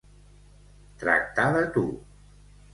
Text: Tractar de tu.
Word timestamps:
Tractar 1.05 1.47
de 1.59 1.63
tu. 1.79 1.87